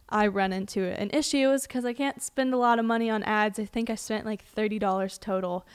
I 0.09 0.27
run 0.27 0.53
into 0.53 0.83
an 0.83 1.09
issue 1.11 1.51
is 1.51 1.63
because 1.63 1.85
I 1.85 1.93
can't 1.93 2.21
spend 2.21 2.53
a 2.53 2.57
lot 2.57 2.79
of 2.79 2.85
money 2.85 3.09
on 3.09 3.23
ads. 3.23 3.59
I 3.59 3.65
think 3.65 3.89
I 3.89 3.95
spent 3.95 4.25
like 4.25 4.43
$30 4.55 5.19
total 5.19 5.65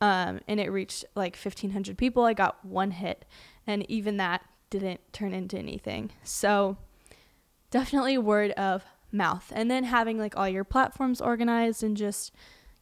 um, 0.00 0.40
and 0.46 0.60
it 0.60 0.70
reached 0.70 1.04
like 1.14 1.36
1,500 1.36 1.98
people. 1.98 2.24
I 2.24 2.32
got 2.32 2.64
one 2.64 2.92
hit, 2.92 3.24
and 3.66 3.88
even 3.90 4.16
that 4.18 4.42
didn't 4.70 5.00
turn 5.12 5.32
into 5.32 5.58
anything. 5.58 6.12
So, 6.22 6.76
definitely 7.70 8.18
word 8.18 8.52
of 8.52 8.84
mouth. 9.10 9.52
And 9.54 9.70
then 9.70 9.84
having 9.84 10.18
like 10.18 10.36
all 10.36 10.48
your 10.48 10.64
platforms 10.64 11.20
organized 11.20 11.82
and 11.82 11.96
just, 11.96 12.32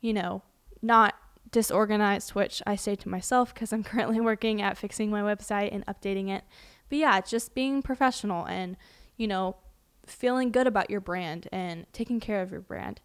you 0.01 0.13
know, 0.13 0.43
not 0.83 1.15
disorganized, 1.51 2.35
which 2.35 2.63
I 2.67 2.77
say 2.77 2.97
to 2.97 3.09
myself 3.09 3.55
because 3.55 3.73
I'm 3.73 3.85
currently 3.85 4.21
working 4.21 4.61
at 4.61 4.77
fixing 4.77 5.11
my 5.11 5.23
website 5.23 5.71
and 5.73 5.87
updating 5.87 6.29
it. 6.29 6.45
But 6.89 6.99
yeah, 6.99 7.21
just 7.21 7.55
being 7.55 7.83
professional 7.83 8.45
and, 8.47 8.77
you 9.17 9.27
know, 9.27 9.57
feeling 10.07 10.51
good 10.51 10.67
about 10.67 10.91
your 10.91 11.01
brand 11.01 11.49
and 11.53 11.87
taking 11.93 12.21
care 12.21 12.43
of 12.43 12.51
your 12.51 12.61
brand. 12.61 13.01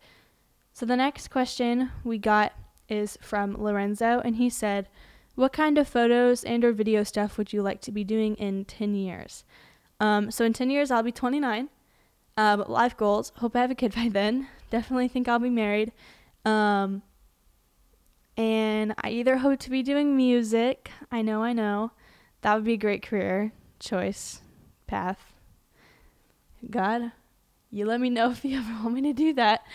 So 0.73 0.85
the 0.85 0.95
next 0.95 1.29
question 1.29 1.91
we 2.03 2.17
got 2.17 2.53
is 2.87 3.17
from 3.21 3.61
Lorenzo 3.61 4.21
and 4.23 4.35
he 4.35 4.49
said, 4.49 4.87
"What 5.35 5.53
kind 5.53 5.77
of 5.77 5.87
photos 5.87 6.43
and 6.43 6.63
or 6.63 6.71
video 6.71 7.03
stuff 7.03 7.37
would 7.37 7.51
you 7.53 7.61
like 7.61 7.81
to 7.81 7.91
be 7.91 8.03
doing 8.03 8.35
in 8.35 8.65
10 8.65 8.95
years?" 8.95 9.43
Um, 9.99 10.31
so 10.31 10.45
in 10.45 10.53
10 10.53 10.69
years 10.69 10.91
I'll 10.91 11.03
be 11.03 11.11
29. 11.11 11.69
Um, 12.37 12.63
life 12.67 12.95
goals. 12.95 13.31
Hope 13.37 13.55
I 13.55 13.59
have 13.61 13.71
a 13.71 13.75
kid 13.75 13.93
by 13.95 14.09
then. 14.09 14.47
Definitely 14.69 15.09
think 15.09 15.27
I'll 15.27 15.39
be 15.39 15.49
married. 15.49 15.91
Um, 16.45 17.03
and 18.37 18.93
I 19.03 19.09
either 19.09 19.37
hope 19.37 19.59
to 19.59 19.69
be 19.69 19.83
doing 19.83 20.15
music. 20.15 20.89
I 21.11 21.21
know, 21.21 21.43
I 21.43 21.53
know. 21.53 21.91
That 22.41 22.55
would 22.55 22.63
be 22.63 22.73
a 22.73 22.77
great 22.77 23.03
career 23.03 23.51
choice 23.79 24.41
path 24.87 25.30
God, 26.69 27.11
you 27.69 27.85
let 27.85 28.01
me 28.01 28.09
know 28.09 28.31
if 28.31 28.43
you 28.45 28.59
ever 28.59 28.83
want 28.83 28.95
me 28.95 29.01
to 29.03 29.13
do 29.13 29.33
that. 29.33 29.65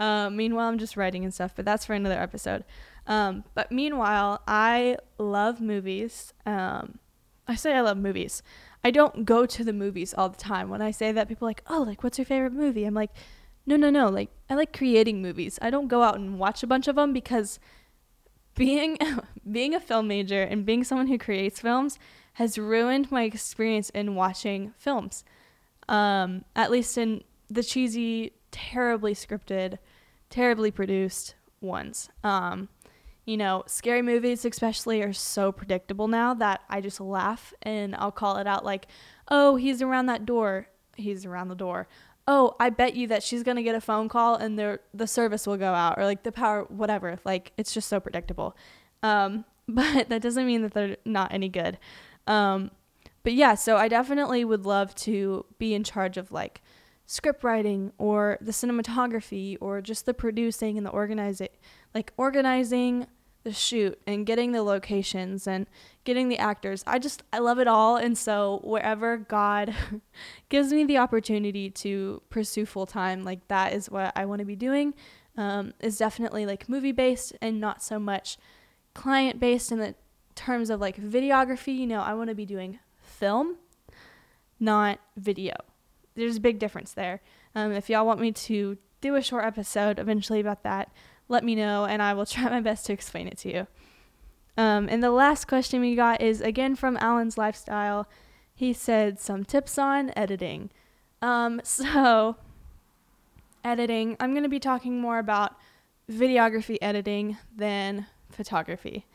Uh, 0.00 0.30
meanwhile, 0.30 0.68
I'm 0.68 0.78
just 0.78 0.96
writing 0.96 1.24
and 1.24 1.32
stuff, 1.32 1.52
but 1.54 1.64
that's 1.64 1.86
for 1.86 1.94
another 1.94 2.20
episode. 2.20 2.64
Um, 3.06 3.44
but 3.54 3.70
meanwhile, 3.70 4.42
I 4.46 4.96
love 5.18 5.60
movies. 5.60 6.32
Um, 6.46 6.98
I 7.46 7.54
say 7.54 7.74
I 7.74 7.80
love 7.80 7.98
movies. 7.98 8.42
I 8.84 8.90
don't 8.90 9.24
go 9.24 9.46
to 9.46 9.64
the 9.64 9.72
movies 9.72 10.14
all 10.14 10.28
the 10.28 10.38
time. 10.38 10.68
When 10.68 10.82
I 10.82 10.90
say 10.90 11.12
that, 11.12 11.28
people 11.28 11.46
are 11.46 11.50
like, 11.50 11.62
oh, 11.68 11.82
like, 11.82 12.02
what's 12.02 12.18
your 12.18 12.24
favorite 12.24 12.52
movie? 12.52 12.84
I'm 12.84 12.94
like, 12.94 13.10
no, 13.66 13.76
no, 13.76 13.90
no. 13.90 14.08
Like, 14.08 14.30
I 14.50 14.54
like 14.54 14.76
creating 14.76 15.22
movies. 15.22 15.58
I 15.62 15.70
don't 15.70 15.88
go 15.88 16.02
out 16.02 16.16
and 16.16 16.38
watch 16.38 16.62
a 16.62 16.66
bunch 16.66 16.88
of 16.88 16.96
them 16.96 17.12
because 17.12 17.60
being 18.54 18.98
being 19.50 19.74
a 19.74 19.80
film 19.80 20.08
major 20.08 20.42
and 20.42 20.66
being 20.66 20.84
someone 20.84 21.06
who 21.06 21.18
creates 21.18 21.60
films 21.60 21.98
has 22.34 22.58
ruined 22.58 23.10
my 23.10 23.22
experience 23.22 23.90
in 23.90 24.14
watching 24.14 24.72
films. 24.78 25.24
Um, 25.92 26.46
at 26.56 26.70
least 26.70 26.96
in 26.96 27.22
the 27.48 27.62
cheesy, 27.62 28.32
terribly 28.50 29.14
scripted, 29.14 29.78
terribly 30.30 30.70
produced 30.70 31.34
ones. 31.60 32.08
Um, 32.24 32.70
you 33.26 33.36
know, 33.36 33.62
scary 33.66 34.02
movies 34.02 34.44
especially 34.44 35.02
are 35.02 35.12
so 35.12 35.52
predictable 35.52 36.08
now 36.08 36.34
that 36.34 36.62
I 36.68 36.80
just 36.80 36.98
laugh 37.00 37.54
and 37.62 37.94
I'll 37.94 38.10
call 38.10 38.38
it 38.38 38.46
out 38.46 38.64
like, 38.64 38.86
"Oh, 39.28 39.56
he's 39.56 39.80
around 39.80 40.06
that 40.06 40.26
door. 40.26 40.66
He's 40.96 41.24
around 41.24 41.48
the 41.48 41.54
door." 41.54 41.86
Oh, 42.26 42.56
I 42.58 42.70
bet 42.70 42.94
you 42.96 43.06
that 43.08 43.22
she's 43.22 43.42
going 43.42 43.56
to 43.56 43.62
get 43.62 43.74
a 43.74 43.80
phone 43.80 44.08
call 44.08 44.36
and 44.36 44.58
the 44.58 44.80
the 44.94 45.06
service 45.06 45.46
will 45.46 45.56
go 45.56 45.74
out 45.74 45.98
or 45.98 46.04
like 46.04 46.22
the 46.22 46.32
power 46.32 46.64
whatever. 46.64 47.18
Like 47.24 47.52
it's 47.56 47.74
just 47.74 47.88
so 47.88 48.00
predictable. 48.00 48.56
Um, 49.02 49.44
but 49.68 50.08
that 50.08 50.22
doesn't 50.22 50.46
mean 50.46 50.62
that 50.62 50.72
they're 50.74 50.96
not 51.04 51.32
any 51.32 51.48
good. 51.48 51.78
Um, 52.26 52.70
but 53.22 53.34
yeah, 53.34 53.54
so 53.54 53.76
I 53.76 53.88
definitely 53.88 54.44
would 54.44 54.66
love 54.66 54.94
to 54.96 55.44
be 55.58 55.74
in 55.74 55.84
charge 55.84 56.16
of 56.16 56.32
like 56.32 56.62
script 57.06 57.44
writing 57.44 57.92
or 57.98 58.38
the 58.40 58.52
cinematography 58.52 59.56
or 59.60 59.80
just 59.80 60.06
the 60.06 60.14
producing 60.14 60.76
and 60.76 60.86
the 60.86 60.90
organizing 60.90 61.48
like 61.94 62.12
organizing 62.16 63.06
the 63.44 63.52
shoot 63.52 64.00
and 64.06 64.24
getting 64.24 64.52
the 64.52 64.62
locations 64.62 65.46
and 65.46 65.66
getting 66.04 66.28
the 66.28 66.38
actors. 66.38 66.84
I 66.86 66.98
just 66.98 67.22
I 67.32 67.38
love 67.38 67.58
it 67.58 67.66
all 67.66 67.96
and 67.96 68.16
so 68.16 68.60
wherever 68.62 69.16
God 69.16 69.74
gives 70.48 70.72
me 70.72 70.84
the 70.84 70.98
opportunity 70.98 71.68
to 71.70 72.22
pursue 72.30 72.66
full 72.66 72.86
time, 72.86 73.24
like 73.24 73.46
that 73.48 73.72
is 73.72 73.90
what 73.90 74.12
I 74.16 74.24
want 74.24 74.38
to 74.40 74.44
be 74.46 74.56
doing. 74.56 74.94
Um, 75.36 75.72
is 75.80 75.96
definitely 75.96 76.44
like 76.44 76.68
movie 76.68 76.92
based 76.92 77.32
and 77.40 77.58
not 77.58 77.82
so 77.82 77.98
much 77.98 78.36
client 78.92 79.40
based 79.40 79.72
in 79.72 79.78
the 79.78 79.94
terms 80.34 80.68
of 80.68 80.80
like 80.80 81.00
videography. 81.00 81.76
You 81.76 81.86
know, 81.86 82.02
I 82.02 82.14
want 82.14 82.28
to 82.28 82.34
be 82.34 82.44
doing 82.44 82.78
film, 83.22 83.54
not 84.58 84.98
video. 85.16 85.54
There's 86.16 86.38
a 86.38 86.40
big 86.40 86.58
difference 86.58 86.92
there. 86.92 87.20
Um, 87.54 87.70
if 87.70 87.88
y'all 87.88 88.04
want 88.04 88.18
me 88.18 88.32
to 88.32 88.76
do 89.00 89.14
a 89.14 89.22
short 89.22 89.44
episode 89.44 90.00
eventually 90.00 90.40
about 90.40 90.64
that, 90.64 90.90
let 91.28 91.44
me 91.44 91.54
know 91.54 91.84
and 91.84 92.02
I 92.02 92.14
will 92.14 92.26
try 92.34 92.50
my 92.50 92.60
best 92.60 92.84
to 92.86 92.92
explain 92.92 93.28
it 93.28 93.38
to 93.38 93.52
you. 93.52 93.66
Um, 94.58 94.88
and 94.90 95.04
the 95.04 95.12
last 95.12 95.46
question 95.46 95.80
we 95.80 95.94
got 95.94 96.20
is 96.20 96.40
again 96.40 96.74
from 96.74 96.96
Alan's 96.96 97.38
Lifestyle. 97.38 98.08
He 98.52 98.72
said 98.72 99.20
some 99.20 99.44
tips 99.44 99.78
on 99.78 100.10
editing. 100.16 100.70
Um, 101.22 101.60
so, 101.64 102.38
editing, 103.62 104.16
I'm 104.18 104.32
going 104.32 104.42
to 104.42 104.48
be 104.48 104.58
talking 104.58 105.00
more 105.00 105.20
about 105.20 105.54
videography 106.10 106.76
editing 106.82 107.36
than 107.54 108.06
photography. 108.32 109.06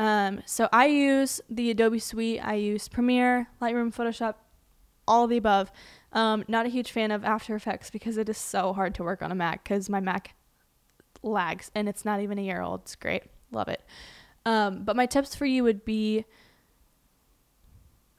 Um, 0.00 0.40
so, 0.46 0.68
I 0.72 0.86
use 0.86 1.40
the 1.48 1.70
Adobe 1.70 1.98
Suite, 1.98 2.40
I 2.42 2.54
use 2.54 2.88
Premiere, 2.88 3.48
Lightroom, 3.60 3.94
Photoshop, 3.94 4.34
all 5.06 5.26
the 5.26 5.36
above. 5.36 5.70
Um, 6.12 6.44
not 6.48 6.66
a 6.66 6.68
huge 6.68 6.90
fan 6.90 7.10
of 7.10 7.24
After 7.24 7.54
Effects 7.54 7.90
because 7.90 8.16
it 8.16 8.28
is 8.28 8.38
so 8.38 8.72
hard 8.72 8.94
to 8.96 9.02
work 9.02 9.22
on 9.22 9.30
a 9.30 9.34
Mac 9.34 9.62
because 9.62 9.90
my 9.90 10.00
Mac 10.00 10.34
lags 11.22 11.70
and 11.74 11.88
it's 11.88 12.04
not 12.04 12.20
even 12.20 12.38
a 12.38 12.42
year 12.42 12.62
old. 12.62 12.82
It's 12.82 12.96
great. 12.96 13.24
Love 13.52 13.68
it. 13.68 13.82
Um, 14.46 14.84
but 14.84 14.96
my 14.96 15.06
tips 15.06 15.34
for 15.34 15.44
you 15.46 15.62
would 15.62 15.84
be 15.84 16.24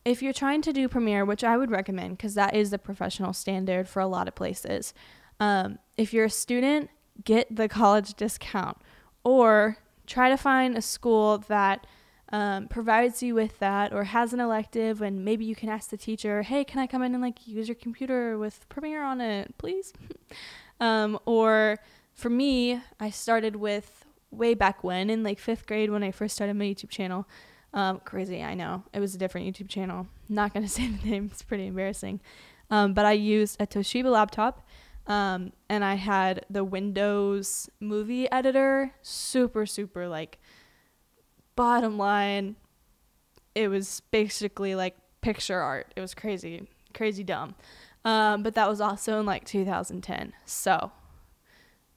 if 0.05 0.21
you're 0.21 0.33
trying 0.33 0.61
to 0.63 0.73
do 0.73 0.87
Premiere, 0.87 1.25
which 1.25 1.43
I 1.43 1.57
would 1.57 1.71
recommend 1.71 2.17
because 2.17 2.35
that 2.35 2.55
is 2.55 2.71
the 2.71 2.77
professional 2.77 3.33
standard 3.33 3.87
for 3.87 3.99
a 3.99 4.07
lot 4.07 4.27
of 4.27 4.35
places. 4.35 4.93
Um, 5.39 5.79
if 5.97 6.13
you're 6.13 6.25
a 6.25 6.29
student, 6.29 6.89
get 7.23 7.55
the 7.55 7.67
college 7.67 8.13
discount 8.15 8.77
or 9.23 9.77
try 10.11 10.29
to 10.29 10.37
find 10.37 10.77
a 10.77 10.81
school 10.81 11.37
that 11.47 11.87
um, 12.33 12.67
provides 12.67 13.21
you 13.21 13.35
with 13.35 13.59
that 13.59 13.91
or 13.93 14.05
has 14.05 14.33
an 14.33 14.39
elective 14.39 15.01
and 15.01 15.25
maybe 15.25 15.43
you 15.43 15.55
can 15.55 15.67
ask 15.67 15.89
the 15.89 15.97
teacher 15.97 16.43
hey 16.43 16.63
can 16.63 16.79
i 16.79 16.87
come 16.87 17.03
in 17.03 17.13
and 17.13 17.21
like 17.21 17.45
use 17.45 17.67
your 17.67 17.75
computer 17.75 18.37
with 18.37 18.67
premiere 18.69 19.03
on 19.03 19.19
it 19.19 19.53
please 19.57 19.91
um, 20.79 21.19
or 21.25 21.77
for 22.13 22.29
me, 22.29 22.79
I 22.99 23.09
started 23.09 23.55
with 23.55 24.05
way 24.29 24.53
back 24.53 24.83
when 24.83 25.09
in 25.09 25.23
like 25.23 25.39
fifth 25.39 25.65
grade 25.65 25.89
when 25.89 26.03
I 26.03 26.11
first 26.11 26.35
started 26.35 26.55
my 26.55 26.65
YouTube 26.65 26.89
channel. 26.89 27.27
Um, 27.73 27.99
crazy, 28.05 28.43
I 28.43 28.53
know. 28.53 28.83
It 28.93 28.99
was 28.99 29.15
a 29.15 29.17
different 29.17 29.47
YouTube 29.47 29.69
channel. 29.69 30.07
Not 30.29 30.53
going 30.53 30.63
to 30.67 30.71
say 30.71 30.87
the 30.87 31.09
name, 31.09 31.29
it's 31.31 31.41
pretty 31.41 31.67
embarrassing. 31.67 32.21
Um, 32.69 32.93
but 32.93 33.05
I 33.05 33.13
used 33.13 33.59
a 33.59 33.67
Toshiba 33.67 34.11
laptop 34.11 34.65
um, 35.07 35.51
and 35.69 35.83
I 35.83 35.95
had 35.95 36.45
the 36.49 36.63
Windows 36.63 37.69
movie 37.79 38.31
editor. 38.31 38.93
Super, 39.01 39.65
super 39.65 40.07
like 40.07 40.39
bottom 41.55 41.97
line. 41.97 42.55
It 43.55 43.67
was 43.67 44.01
basically 44.11 44.75
like 44.75 44.95
picture 45.21 45.59
art. 45.59 45.93
It 45.95 46.01
was 46.01 46.13
crazy, 46.13 46.67
crazy 46.93 47.23
dumb. 47.23 47.55
Um, 48.03 48.43
but 48.43 48.55
that 48.55 48.69
was 48.69 48.81
also 48.81 49.19
in 49.19 49.25
like 49.25 49.45
2010. 49.45 50.33
So 50.45 50.91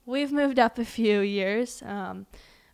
we've 0.05 0.33
moved 0.33 0.59
up 0.59 0.79
a 0.79 0.85
few 0.85 1.21
years. 1.21 1.83
Um, 1.85 2.27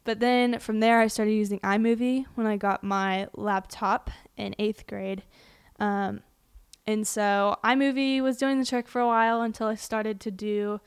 but 0.04 0.20
then 0.20 0.58
from 0.58 0.80
there, 0.80 1.00
I 1.00 1.06
started 1.06 1.32
using 1.32 1.60
iMovie 1.60 2.24
when 2.34 2.46
I 2.46 2.56
got 2.56 2.82
my 2.82 3.28
laptop 3.34 4.10
in 4.36 4.54
eighth 4.58 4.86
grade. 4.86 5.22
Um, 5.78 6.22
and 6.86 7.06
so 7.06 7.56
iMovie 7.64 8.20
was 8.20 8.36
doing 8.36 8.58
the 8.58 8.66
trick 8.66 8.88
for 8.88 9.00
a 9.00 9.06
while 9.06 9.42
until 9.42 9.68
I 9.68 9.74
started 9.74 10.20
to 10.20 10.30
do 10.30 10.80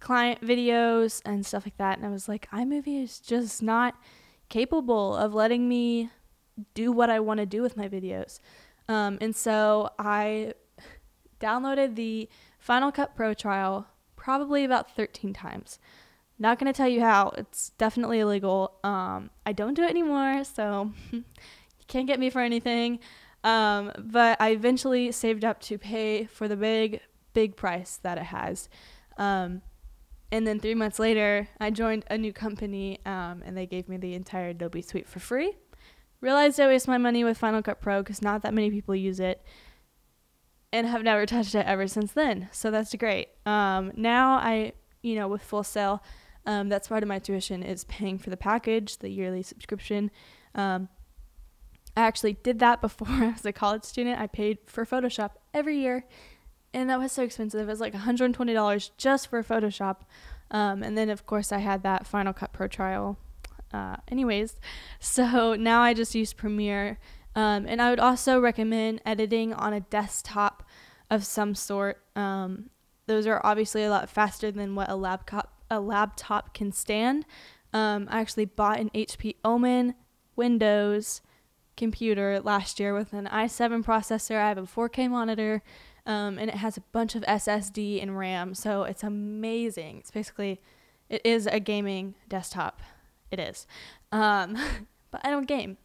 client 0.00 0.40
videos 0.40 1.20
and 1.24 1.44
stuff 1.44 1.66
like 1.66 1.76
that. 1.76 1.98
And 1.98 2.06
I 2.06 2.10
was 2.10 2.28
like, 2.28 2.50
iMovie 2.50 3.02
is 3.02 3.20
just 3.20 3.62
not 3.62 3.94
capable 4.48 5.14
of 5.14 5.34
letting 5.34 5.68
me 5.68 6.10
do 6.74 6.90
what 6.92 7.10
I 7.10 7.20
want 7.20 7.38
to 7.38 7.46
do 7.46 7.62
with 7.62 7.76
my 7.76 7.88
videos. 7.88 8.40
Um, 8.88 9.18
and 9.20 9.36
so 9.36 9.90
I 9.98 10.54
downloaded 11.38 11.94
the 11.94 12.28
Final 12.58 12.90
Cut 12.90 13.14
Pro 13.14 13.34
trial 13.34 13.86
probably 14.16 14.64
about 14.64 14.90
13 14.94 15.32
times. 15.32 15.78
Not 16.38 16.58
going 16.58 16.72
to 16.72 16.76
tell 16.76 16.88
you 16.88 17.00
how. 17.00 17.32
It's 17.36 17.70
definitely 17.78 18.18
illegal. 18.20 18.78
Um, 18.82 19.30
I 19.44 19.52
don't 19.52 19.74
do 19.74 19.82
it 19.82 19.90
anymore, 19.90 20.42
so 20.44 20.92
you 21.10 21.24
can't 21.86 22.06
get 22.06 22.18
me 22.18 22.30
for 22.30 22.40
anything. 22.40 22.98
Um, 23.42 23.92
but 23.98 24.40
I 24.40 24.50
eventually 24.50 25.12
saved 25.12 25.44
up 25.44 25.60
to 25.62 25.78
pay 25.78 26.26
for 26.26 26.46
the 26.48 26.56
big, 26.56 27.00
big 27.32 27.56
price 27.56 27.98
that 28.02 28.18
it 28.18 28.24
has. 28.24 28.68
Um, 29.16 29.62
and 30.32 30.46
then 30.46 30.60
three 30.60 30.74
months 30.74 30.98
later, 30.98 31.48
I 31.58 31.70
joined 31.70 32.04
a 32.10 32.16
new 32.16 32.32
company 32.32 33.00
um, 33.04 33.42
and 33.44 33.56
they 33.56 33.66
gave 33.66 33.88
me 33.88 33.96
the 33.96 34.14
entire 34.14 34.50
Adobe 34.50 34.82
Suite 34.82 35.08
for 35.08 35.18
free. 35.18 35.56
Realized 36.20 36.60
I 36.60 36.66
waste 36.66 36.86
my 36.86 36.98
money 36.98 37.24
with 37.24 37.38
Final 37.38 37.62
Cut 37.62 37.80
Pro 37.80 38.02
because 38.02 38.22
not 38.22 38.42
that 38.42 38.54
many 38.54 38.70
people 38.70 38.94
use 38.94 39.20
it 39.20 39.42
and 40.72 40.86
have 40.86 41.02
never 41.02 41.26
touched 41.26 41.54
it 41.54 41.66
ever 41.66 41.86
since 41.86 42.12
then. 42.12 42.48
So 42.52 42.70
that's 42.70 42.94
great. 42.94 43.28
Um, 43.46 43.92
now 43.96 44.34
I, 44.34 44.72
you 45.02 45.16
know, 45.16 45.28
with 45.28 45.42
Full 45.42 45.64
Sail, 45.64 46.02
um, 46.46 46.68
that's 46.68 46.88
part 46.88 47.02
of 47.02 47.08
my 47.08 47.18
tuition 47.18 47.62
is 47.62 47.84
paying 47.84 48.18
for 48.18 48.30
the 48.30 48.36
package, 48.36 48.98
the 48.98 49.10
yearly 49.10 49.42
subscription. 49.42 50.10
Um, 50.54 50.88
I 51.96 52.02
actually 52.02 52.34
did 52.34 52.58
that 52.60 52.80
before 52.80 53.08
I 53.10 53.32
was 53.32 53.44
a 53.44 53.52
college 53.52 53.84
student. 53.84 54.20
I 54.20 54.26
paid 54.26 54.58
for 54.66 54.84
Photoshop 54.84 55.32
every 55.52 55.78
year, 55.78 56.04
and 56.72 56.88
that 56.90 56.98
was 56.98 57.12
so 57.12 57.22
expensive. 57.22 57.60
It 57.60 57.66
was 57.66 57.80
like 57.80 57.94
$120 57.94 58.90
just 58.96 59.28
for 59.28 59.42
Photoshop. 59.42 59.98
Um, 60.50 60.82
and 60.82 60.98
then, 60.98 61.10
of 61.10 61.26
course, 61.26 61.52
I 61.52 61.58
had 61.58 61.82
that 61.84 62.06
Final 62.06 62.32
Cut 62.32 62.52
Pro 62.52 62.66
trial. 62.66 63.18
Uh, 63.72 63.96
anyways, 64.08 64.58
so 65.00 65.54
now 65.54 65.80
I 65.80 65.94
just 65.94 66.14
use 66.14 66.32
Premiere 66.32 66.98
um, 67.34 67.66
and 67.66 67.80
I 67.80 67.90
would 67.90 68.00
also 68.00 68.40
recommend 68.40 69.00
editing 69.06 69.52
on 69.52 69.72
a 69.72 69.80
desktop 69.80 70.64
of 71.10 71.24
some 71.24 71.54
sort. 71.54 72.02
Um, 72.16 72.70
those 73.06 73.26
are 73.26 73.40
obviously 73.44 73.84
a 73.84 73.90
lot 73.90 74.10
faster 74.10 74.50
than 74.50 74.74
what 74.74 74.90
a 74.90 74.96
laptop 74.96 75.56
a 75.70 75.80
laptop 75.80 76.52
can 76.52 76.72
stand. 76.72 77.24
Um, 77.72 78.08
I 78.10 78.20
actually 78.20 78.46
bought 78.46 78.80
an 78.80 78.90
HP 78.90 79.36
Omen 79.44 79.94
Windows 80.34 81.20
computer 81.76 82.40
last 82.40 82.78
year 82.80 82.94
with 82.94 83.12
an 83.12 83.26
i7 83.26 83.84
processor. 83.84 84.36
I 84.36 84.48
have 84.48 84.58
a 84.58 84.62
4K 84.62 85.10
monitor, 85.10 85.62
um, 86.06 86.38
and 86.38 86.48
it 86.48 86.56
has 86.56 86.76
a 86.76 86.82
bunch 86.92 87.14
of 87.14 87.22
SSD 87.22 88.02
and 88.02 88.18
RAM, 88.18 88.54
so 88.54 88.84
it's 88.84 89.02
amazing. 89.02 89.98
It's 89.98 90.10
basically 90.10 90.60
it 91.08 91.22
is 91.24 91.46
a 91.46 91.60
gaming 91.60 92.14
desktop. 92.28 92.80
It 93.30 93.38
is, 93.38 93.66
um, 94.12 94.56
but 95.10 95.20
I 95.24 95.30
don't 95.30 95.46
game. 95.46 95.76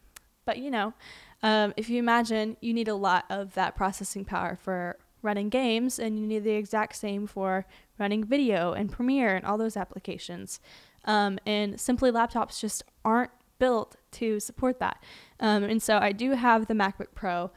But 0.45 0.59
you 0.59 0.69
know, 0.69 0.93
um, 1.41 1.73
if 1.77 1.89
you 1.89 1.99
imagine, 1.99 2.57
you 2.61 2.73
need 2.73 2.87
a 2.87 2.95
lot 2.95 3.25
of 3.29 3.53
that 3.55 3.75
processing 3.75 4.25
power 4.25 4.57
for 4.61 4.97
running 5.21 5.49
games, 5.49 5.99
and 5.99 6.19
you 6.19 6.27
need 6.27 6.43
the 6.43 6.51
exact 6.51 6.95
same 6.95 7.27
for 7.27 7.65
running 7.97 8.23
video 8.23 8.73
and 8.73 8.91
Premiere 8.91 9.35
and 9.35 9.45
all 9.45 9.57
those 9.57 9.75
applications. 9.75 10.59
Um, 11.05 11.39
and 11.45 11.79
simply 11.79 12.11
laptops 12.11 12.59
just 12.59 12.83
aren't 13.03 13.31
built 13.59 13.95
to 14.11 14.39
support 14.39 14.79
that. 14.79 15.01
Um, 15.39 15.63
and 15.63 15.81
so 15.81 15.97
I 15.97 16.11
do 16.11 16.31
have 16.31 16.67
the 16.67 16.73
MacBook 16.73 17.13
Pro, 17.13 17.51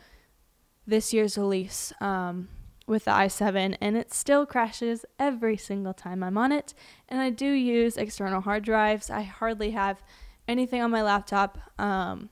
this 0.86 1.12
year's 1.12 1.36
release 1.36 1.92
um, 2.00 2.48
with 2.86 3.04
the 3.04 3.10
i7, 3.10 3.76
and 3.80 3.96
it 3.96 4.12
still 4.14 4.46
crashes 4.46 5.04
every 5.18 5.56
single 5.56 5.92
time 5.92 6.22
I'm 6.22 6.38
on 6.38 6.50
it. 6.50 6.72
And 7.08 7.20
I 7.20 7.30
do 7.30 7.50
use 7.50 7.96
external 7.96 8.40
hard 8.40 8.64
drives. 8.64 9.10
I 9.10 9.22
hardly 9.22 9.72
have 9.72 10.02
anything 10.48 10.80
on 10.80 10.90
my 10.90 11.02
laptop. 11.02 11.58
Um, 11.78 12.30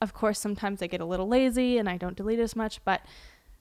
of 0.00 0.14
course, 0.14 0.38
sometimes 0.38 0.82
I 0.82 0.86
get 0.86 1.02
a 1.02 1.04
little 1.04 1.28
lazy 1.28 1.76
and 1.76 1.88
I 1.88 1.98
don't 1.98 2.16
delete 2.16 2.38
as 2.38 2.56
much, 2.56 2.82
but 2.84 3.02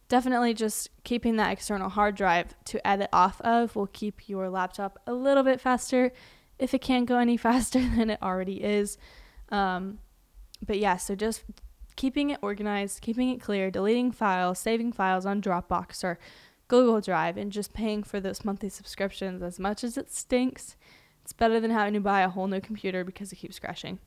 definitely 0.07 0.53
just 0.53 0.89
keeping 1.03 1.35
that 1.35 1.51
external 1.51 1.89
hard 1.89 2.15
drive 2.15 2.55
to 2.65 2.85
edit 2.87 3.09
off 3.11 3.41
of 3.41 3.75
will 3.75 3.87
keep 3.87 4.27
your 4.27 4.49
laptop 4.49 4.97
a 5.05 5.13
little 5.13 5.43
bit 5.43 5.59
faster 5.59 6.11
if 6.57 6.73
it 6.73 6.81
can't 6.81 7.07
go 7.07 7.17
any 7.17 7.37
faster 7.47 7.79
than 7.79 8.09
it 8.09 8.19
already 8.21 8.63
is. 8.63 8.97
Um, 9.51 9.99
but 10.65 10.79
yeah, 10.79 10.97
so 10.97 11.15
just 11.15 11.43
keeping 11.95 12.29
it 12.29 12.39
organized, 12.41 13.01
keeping 13.01 13.29
it 13.29 13.41
clear, 13.41 13.69
deleting 13.69 14.11
files, 14.11 14.59
saving 14.59 14.91
files 14.91 15.25
on 15.25 15.41
Dropbox 15.41 16.03
or 16.03 16.19
Google 16.67 17.01
Drive, 17.01 17.37
and 17.37 17.51
just 17.51 17.73
paying 17.73 18.03
for 18.03 18.19
those 18.19 18.45
monthly 18.45 18.69
subscriptions 18.69 19.41
as 19.41 19.59
much 19.59 19.83
as 19.83 19.97
it 19.97 20.11
stinks. 20.11 20.75
It's 21.23 21.33
better 21.33 21.59
than 21.59 21.71
having 21.71 21.93
to 21.93 21.99
buy 21.99 22.21
a 22.21 22.29
whole 22.29 22.47
new 22.47 22.61
computer 22.61 23.03
because 23.03 23.31
it 23.31 23.37
keeps 23.37 23.59
crashing. 23.59 23.99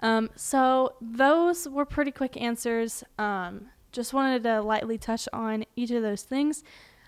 Um, 0.00 0.30
so 0.34 0.94
those 1.00 1.68
were 1.68 1.84
pretty 1.84 2.10
quick 2.10 2.36
answers. 2.40 3.04
Um, 3.18 3.66
just 3.92 4.12
wanted 4.12 4.42
to 4.42 4.60
lightly 4.60 4.98
touch 4.98 5.28
on 5.32 5.64
each 5.76 5.90
of 5.90 6.02
those 6.02 6.22
things. 6.22 6.64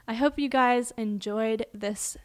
I 0.06 0.14
hope 0.14 0.38
you 0.38 0.49
guys 0.49 0.92
enjoyed 0.97 1.66
this 1.75 2.16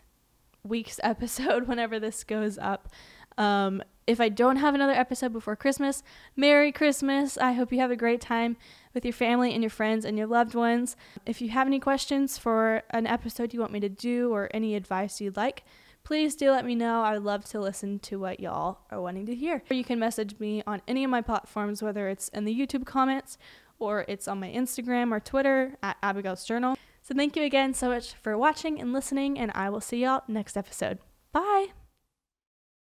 week's 0.64 1.00
episode 1.04 1.68
whenever 1.68 2.00
this 2.00 2.24
goes 2.24 2.58
up. 2.58 2.90
Um, 3.38 3.82
if 4.08 4.20
I 4.20 4.30
don't 4.30 4.56
have 4.56 4.74
another 4.74 4.94
episode 4.94 5.32
before 5.32 5.56
Christmas, 5.56 6.02
Merry 6.36 6.72
Christmas. 6.72 7.38
I 7.38 7.54
hope 7.54 7.72
you 7.72 7.80
have 7.80 7.92
a 7.92 7.96
great 7.96 8.22
time 8.22 8.58
with 8.94 9.06
your 9.06 9.14
family 9.14 9.54
and 9.54 9.62
your 9.62 9.70
friends 9.70 10.04
and 10.04 10.18
your 10.18 10.26
loved 10.26 10.56
ones. 10.56 10.96
If 11.28 11.42
you 11.42 11.50
have 11.50 11.68
any 11.68 11.80
questions 11.80 12.38
for 12.38 12.82
an 12.90 13.06
episode 13.06 13.54
you 13.54 13.60
want 13.60 13.72
me 13.72 13.80
to 13.82 13.90
do 13.90 14.34
or 14.34 14.50
any 14.52 14.76
advice 14.76 15.22
you'd 15.22 15.38
like, 15.38 15.64
please 16.04 16.36
do 16.36 16.50
let 16.50 16.66
me 16.66 16.74
know. 16.74 17.04
I 17.04 17.14
would 17.14 17.24
love 17.24 17.46
to 17.46 17.60
listen 17.60 18.00
to 18.00 18.20
what 18.20 18.40
y'all 18.40 18.80
are 18.90 19.00
wanting 19.00 19.28
to 19.28 19.36
hear. 19.36 19.62
Or 19.70 19.76
You 19.76 19.84
can 19.84 20.00
message 20.00 20.40
me 20.40 20.64
on 20.66 20.82
any 20.88 21.04
of 21.04 21.12
my 21.12 21.22
platforms, 21.22 21.84
whether 21.84 22.10
it's 22.10 22.30
in 22.30 22.46
the 22.46 22.56
YouTube 22.60 22.88
comments 22.88 23.38
or 23.78 24.06
it's 24.08 24.28
on 24.28 24.40
my 24.40 24.50
Instagram 24.50 25.12
or 25.12 25.20
Twitter 25.20 25.78
at 25.84 25.98
Abigail's 26.02 26.46
Journal. 26.46 26.76
So 27.04 27.16
thank 27.16 27.36
you 27.36 27.44
again 27.44 27.74
so 27.74 27.90
much 27.90 28.14
for 28.14 28.38
watching 28.38 28.82
and 28.82 28.92
listening, 28.92 29.40
and 29.40 29.52
I 29.56 29.70
will 29.70 29.82
see 29.82 30.04
y'all 30.04 30.24
next 30.28 30.58
episode. 30.58 31.00
Bye! 31.32 31.79